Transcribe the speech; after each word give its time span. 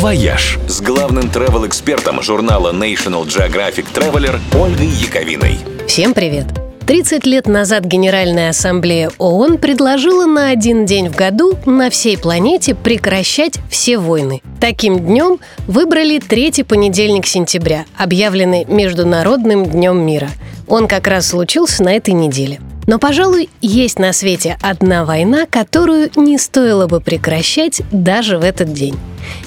«Вояж» 0.00 0.58
с 0.66 0.80
главным 0.80 1.24
travel-экспертом 1.24 2.22
журнала 2.22 2.72
National 2.72 3.26
Geographic 3.26 3.84
Traveler 3.92 4.40
Ольгой 4.58 4.86
Яковиной. 4.86 5.58
Всем 5.86 6.14
привет! 6.14 6.46
30 6.86 7.26
лет 7.26 7.46
назад 7.46 7.84
Генеральная 7.84 8.48
Ассамблея 8.48 9.10
ООН 9.18 9.58
предложила 9.58 10.24
на 10.24 10.48
один 10.48 10.86
день 10.86 11.10
в 11.10 11.16
году 11.16 11.58
на 11.66 11.90
всей 11.90 12.16
планете 12.16 12.74
прекращать 12.74 13.58
все 13.68 13.98
войны. 13.98 14.40
Таким 14.58 15.00
днем 15.00 15.38
выбрали 15.66 16.18
третий 16.18 16.62
понедельник 16.62 17.26
сентября, 17.26 17.84
объявленный 17.94 18.64
Международным 18.64 19.66
днем 19.66 20.00
мира. 20.00 20.30
Он 20.66 20.88
как 20.88 21.08
раз 21.08 21.26
случился 21.26 21.82
на 21.82 21.94
этой 21.94 22.14
неделе. 22.14 22.58
Но, 22.86 22.98
пожалуй, 22.98 23.50
есть 23.60 23.98
на 23.98 24.14
свете 24.14 24.56
одна 24.62 25.04
война, 25.04 25.44
которую 25.44 26.10
не 26.16 26.38
стоило 26.38 26.86
бы 26.86 27.02
прекращать 27.02 27.82
даже 27.92 28.38
в 28.38 28.44
этот 28.44 28.72
день. 28.72 28.98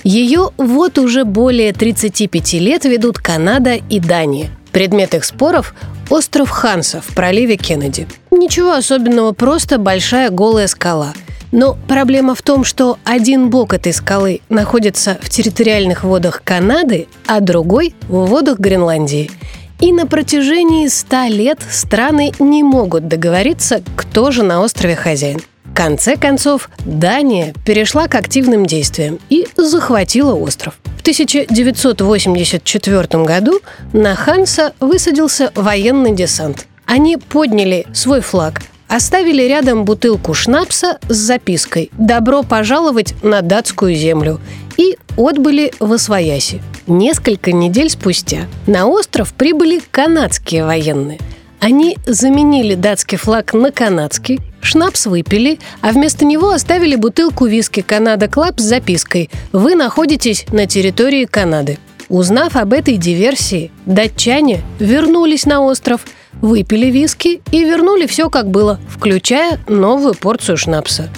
Ее 0.03 0.51
вот 0.57 0.97
уже 0.97 1.23
более 1.23 1.73
35 1.73 2.53
лет 2.53 2.85
ведут 2.85 3.19
Канада 3.19 3.75
и 3.75 3.99
Дания. 3.99 4.49
Предмет 4.71 5.13
их 5.13 5.23
споров– 5.23 5.75
остров 6.09 6.49
Ханса 6.49 7.01
в 7.01 7.13
проливе 7.13 7.57
Кеннеди. 7.57 8.07
Ничего 8.31 8.73
особенного, 8.73 9.31
просто 9.31 9.77
большая 9.77 10.29
голая 10.29 10.67
скала. 10.67 11.13
Но 11.51 11.77
проблема 11.87 12.33
в 12.33 12.41
том, 12.41 12.63
что 12.63 12.97
один 13.03 13.49
бок 13.49 13.73
этой 13.73 13.93
скалы 13.93 14.41
находится 14.49 15.19
в 15.21 15.29
территориальных 15.29 16.03
водах 16.03 16.41
Канады, 16.43 17.07
а 17.27 17.39
другой– 17.39 17.93
в 18.07 18.25
водах 18.25 18.59
Гренландии. 18.59 19.29
И 19.79 19.91
на 19.91 20.07
протяжении 20.07 20.87
ста 20.87 21.27
лет 21.27 21.59
страны 21.69 22.31
не 22.39 22.63
могут 22.63 23.07
договориться, 23.07 23.83
кто 23.95 24.31
же 24.31 24.41
на 24.41 24.61
острове 24.61 24.95
хозяин. 24.95 25.41
Конце 25.73 26.17
концов, 26.17 26.69
Дания 26.85 27.53
перешла 27.65 28.07
к 28.07 28.13
активным 28.15 28.65
действиям 28.65 29.19
и 29.29 29.47
захватила 29.57 30.33
остров. 30.35 30.79
В 30.97 31.01
1984 31.01 33.23
году 33.23 33.59
на 33.91 34.15
Ханса 34.15 34.73
высадился 34.79 35.51
военный 35.55 36.13
десант. 36.13 36.67
Они 36.85 37.17
подняли 37.17 37.87
свой 37.93 38.21
флаг, 38.21 38.61
оставили 38.87 39.41
рядом 39.43 39.83
бутылку 39.83 40.35
шнапса 40.35 40.99
с 41.09 41.15
запиской 41.15 41.89
«Добро 41.97 42.43
пожаловать 42.43 43.15
на 43.23 43.41
датскую 43.41 43.95
землю» 43.95 44.39
и 44.77 44.97
отбыли 45.17 45.73
в 45.79 45.91
Освояси. 45.91 46.61
Несколько 46.85 47.51
недель 47.51 47.89
спустя 47.89 48.41
на 48.67 48.85
остров 48.85 49.33
прибыли 49.33 49.81
канадские 49.91 50.65
военные. 50.65 51.19
Они 51.59 51.97
заменили 52.05 52.75
датский 52.75 53.17
флаг 53.17 53.53
на 53.53 53.71
канадский, 53.71 54.39
Шнапс 54.63 55.05
выпили, 55.05 55.59
а 55.81 55.91
вместо 55.91 56.25
него 56.25 56.49
оставили 56.49 56.95
бутылку 56.95 57.45
виски 57.45 57.81
«Canada 57.81 58.27
Club» 58.27 58.59
с 58.59 58.63
запиской 58.63 59.29
«Вы 59.51 59.75
находитесь 59.75 60.45
на 60.51 60.65
территории 60.65 61.25
Канады». 61.25 61.77
Узнав 62.09 62.55
об 62.55 62.73
этой 62.73 62.97
диверсии, 62.97 63.71
датчане 63.85 64.61
вернулись 64.79 65.45
на 65.45 65.61
остров, 65.61 66.05
выпили 66.33 66.87
виски 66.87 67.41
и 67.51 67.63
вернули 67.63 68.05
все 68.05 68.29
как 68.29 68.49
было, 68.49 68.79
включая 68.89 69.59
новую 69.67 70.13
порцию 70.13 70.57
шнапса. 70.57 71.09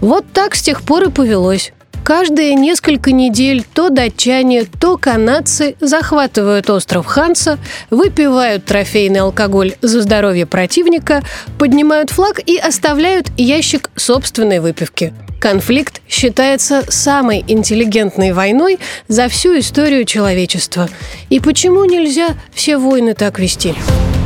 Вот 0.00 0.24
так 0.32 0.54
с 0.54 0.62
тех 0.62 0.82
пор 0.82 1.04
и 1.04 1.10
повелось. 1.10 1.72
Каждые 2.10 2.56
несколько 2.56 3.12
недель 3.12 3.64
то 3.72 3.88
датчане, 3.88 4.64
то 4.64 4.96
канадцы 4.96 5.76
захватывают 5.78 6.68
остров 6.68 7.06
Ханса, 7.06 7.56
выпивают 7.88 8.64
трофейный 8.64 9.20
алкоголь 9.20 9.74
за 9.80 10.02
здоровье 10.02 10.44
противника, 10.44 11.22
поднимают 11.56 12.10
флаг 12.10 12.40
и 12.44 12.56
оставляют 12.56 13.28
ящик 13.36 13.90
собственной 13.94 14.58
выпивки. 14.58 15.14
Конфликт 15.40 16.02
считается 16.08 16.82
самой 16.88 17.44
интеллигентной 17.46 18.32
войной 18.32 18.80
за 19.06 19.28
всю 19.28 19.56
историю 19.60 20.04
человечества. 20.04 20.88
И 21.28 21.38
почему 21.38 21.84
нельзя 21.84 22.30
все 22.52 22.78
войны 22.78 23.14
так 23.14 23.38
вести? 23.38 23.76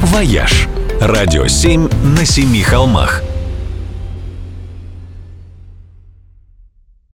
«Вояж»– 0.05 0.68
радио 1.02 1.48
7 1.48 1.90
на 2.17 2.24
семи 2.24 2.62
холмах– 2.62 3.23